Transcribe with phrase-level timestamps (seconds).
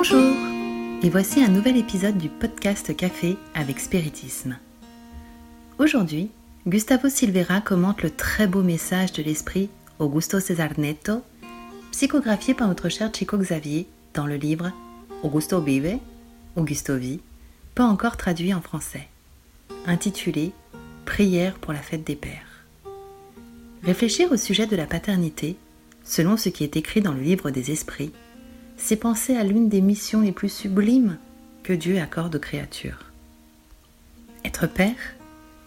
[0.00, 0.32] Bonjour
[1.02, 4.56] et voici un nouvel épisode du podcast Café avec Spiritisme.
[5.80, 6.30] Aujourd'hui,
[6.68, 11.24] Gustavo Silveira commente le très beau message de l'esprit Augusto César Neto,
[11.90, 14.70] psychographié par notre cher Chico Xavier dans le livre
[15.24, 15.98] Augusto Vive,
[16.54, 17.18] Augusto vit,
[17.74, 19.08] pas encore traduit en français,
[19.84, 20.52] intitulé
[21.06, 22.64] Prière pour la fête des pères.
[23.82, 25.56] Réfléchir au sujet de la paternité,
[26.04, 28.12] selon ce qui est écrit dans le livre des esprits,
[28.78, 31.18] c'est penser à l'une des missions les plus sublimes
[31.62, 33.04] que Dieu accorde aux créatures.
[34.44, 34.96] Être père,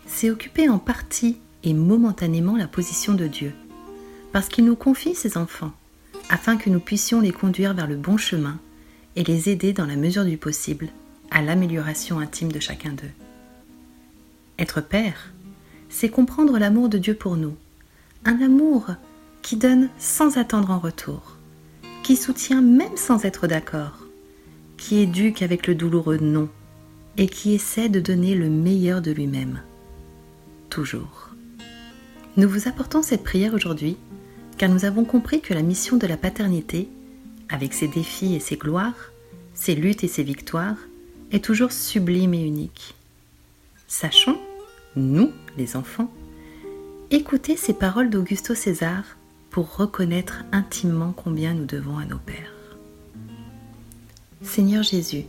[0.07, 3.53] c'est occuper en partie et momentanément la position de Dieu,
[4.31, 5.73] parce qu'il nous confie ses enfants,
[6.29, 8.57] afin que nous puissions les conduire vers le bon chemin
[9.15, 10.87] et les aider dans la mesure du possible
[11.29, 13.11] à l'amélioration intime de chacun d'eux.
[14.57, 15.31] Être père,
[15.89, 17.55] c'est comprendre l'amour de Dieu pour nous,
[18.25, 18.87] un amour
[19.41, 21.37] qui donne sans attendre en retour,
[22.03, 23.99] qui soutient même sans être d'accord,
[24.77, 26.49] qui éduque avec le douloureux non,
[27.17, 29.61] et qui essaie de donner le meilleur de lui-même.
[30.69, 31.29] Toujours.
[32.37, 33.97] Nous vous apportons cette prière aujourd'hui
[34.61, 36.87] car nous avons compris que la mission de la paternité,
[37.49, 39.11] avec ses défis et ses gloires,
[39.55, 40.77] ses luttes et ses victoires,
[41.31, 42.93] est toujours sublime et unique.
[43.87, 44.39] Sachons,
[44.95, 46.13] nous, les enfants,
[47.09, 49.03] écouter ces paroles d'Augusto César
[49.51, 52.53] pour reconnaître intimement combien nous devons à nos pères.
[54.41, 55.25] Seigneur Jésus,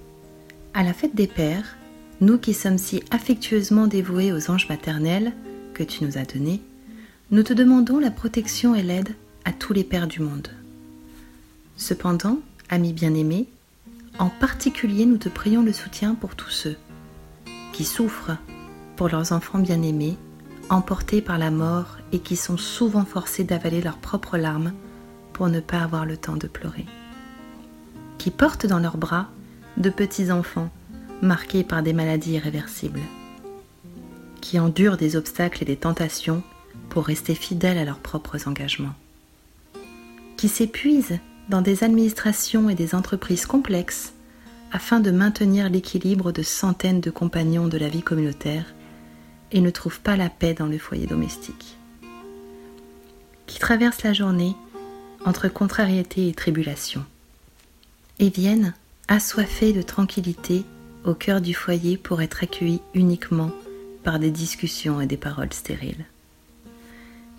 [0.72, 1.76] à la fête des pères,
[2.20, 5.32] nous qui sommes si affectueusement dévoués aux anges maternels
[5.74, 6.62] que tu nous as donnés,
[7.30, 9.14] nous te demandons la protection et l'aide
[9.44, 10.48] à tous les pères du monde.
[11.76, 13.48] Cependant, amis bien-aimés,
[14.18, 16.76] en particulier nous te prions le soutien pour tous ceux
[17.72, 18.36] qui souffrent
[18.96, 20.16] pour leurs enfants bien-aimés
[20.72, 24.72] emportés par la mort et qui sont souvent forcés d'avaler leurs propres larmes
[25.34, 26.86] pour ne pas avoir le temps de pleurer.
[28.18, 29.28] Qui portent dans leurs bras
[29.76, 30.70] de petits enfants
[31.20, 33.02] marqués par des maladies irréversibles.
[34.40, 36.42] Qui endurent des obstacles et des tentations
[36.88, 38.94] pour rester fidèles à leurs propres engagements.
[40.36, 41.18] Qui s'épuisent
[41.48, 44.14] dans des administrations et des entreprises complexes
[44.72, 48.64] afin de maintenir l'équilibre de centaines de compagnons de la vie communautaire
[49.52, 51.76] et ne trouvent pas la paix dans le foyer domestique,
[53.46, 54.56] qui traversent la journée
[55.24, 57.04] entre contrariété et tribulation,
[58.18, 58.74] et viennent
[59.08, 60.64] assoiffés de tranquillité
[61.04, 63.50] au cœur du foyer pour être accueillis uniquement
[64.02, 66.04] par des discussions et des paroles stériles,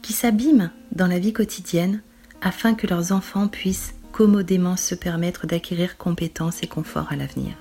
[0.02, 2.02] qui s'abîment dans la vie quotidienne
[2.42, 7.54] afin que leurs enfants puissent commodément se permettre d'acquérir compétences et confort à l'avenir,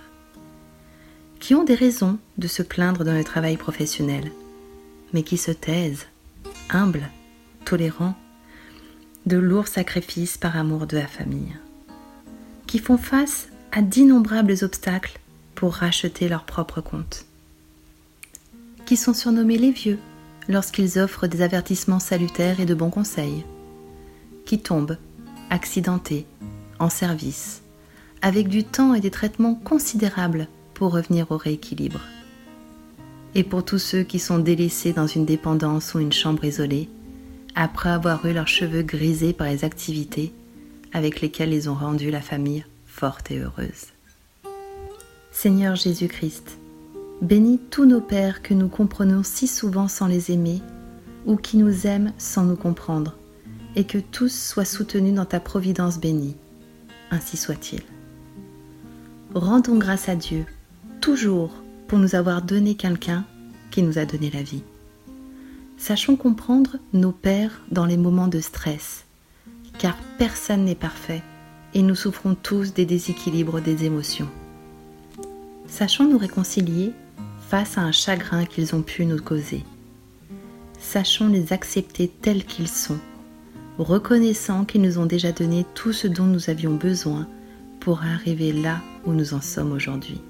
[1.40, 4.30] qui ont des raisons de se plaindre dans le travail professionnel,
[5.12, 6.06] mais qui se taisent,
[6.70, 7.08] humbles,
[7.64, 8.14] tolérants,
[9.26, 11.56] de lourds sacrifices par amour de la famille,
[12.66, 15.18] qui font face à d'innombrables obstacles
[15.54, 17.24] pour racheter leur propre compte,
[18.86, 19.98] qui sont surnommés les vieux
[20.48, 23.44] lorsqu'ils offrent des avertissements salutaires et de bons conseils,
[24.44, 24.98] qui tombent,
[25.50, 26.26] accidentés,
[26.80, 27.62] en service,
[28.22, 32.00] avec du temps et des traitements considérables pour revenir au rééquilibre
[33.34, 36.88] et pour tous ceux qui sont délaissés dans une dépendance ou une chambre isolée,
[37.54, 40.32] après avoir eu leurs cheveux grisés par les activités
[40.92, 43.88] avec lesquelles ils ont rendu la famille forte et heureuse.
[45.30, 46.58] Seigneur Jésus-Christ,
[47.22, 50.60] bénis tous nos pères que nous comprenons si souvent sans les aimer,
[51.24, 53.16] ou qui nous aiment sans nous comprendre,
[53.76, 56.36] et que tous soient soutenus dans ta providence bénie.
[57.10, 57.80] Ainsi soit-il.
[59.34, 60.44] Rendons grâce à Dieu,
[61.00, 61.62] toujours
[61.98, 63.24] nous avoir donné quelqu'un
[63.70, 64.62] qui nous a donné la vie.
[65.76, 69.04] Sachons comprendre nos pères dans les moments de stress,
[69.78, 71.22] car personne n'est parfait
[71.74, 74.28] et nous souffrons tous des déséquilibres des émotions.
[75.66, 76.92] Sachons nous réconcilier
[77.48, 79.64] face à un chagrin qu'ils ont pu nous causer.
[80.78, 82.98] Sachons les accepter tels qu'ils sont,
[83.78, 87.26] reconnaissant qu'ils nous ont déjà donné tout ce dont nous avions besoin
[87.80, 90.20] pour arriver là où nous en sommes aujourd'hui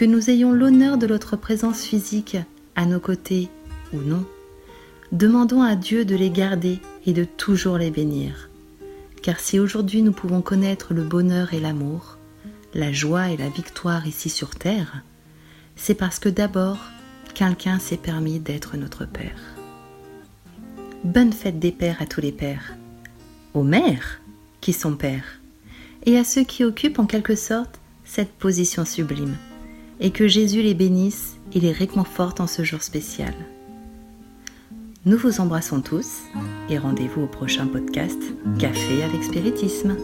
[0.00, 2.38] que nous ayons l'honneur de notre présence physique
[2.74, 3.50] à nos côtés
[3.92, 4.24] ou non,
[5.12, 8.48] demandons à Dieu de les garder et de toujours les bénir.
[9.20, 12.16] Car si aujourd'hui nous pouvons connaître le bonheur et l'amour,
[12.72, 15.02] la joie et la victoire ici sur Terre,
[15.76, 16.78] c'est parce que d'abord,
[17.34, 19.42] quelqu'un s'est permis d'être notre Père.
[21.04, 22.74] Bonne fête des pères à tous les pères,
[23.52, 24.22] aux mères
[24.62, 25.40] qui sont pères,
[26.06, 29.36] et à ceux qui occupent en quelque sorte cette position sublime
[30.00, 33.34] et que Jésus les bénisse et les réconforte en ce jour spécial.
[35.06, 36.22] Nous vous embrassons tous
[36.68, 38.20] et rendez-vous au prochain podcast
[38.58, 39.96] Café avec Spiritisme.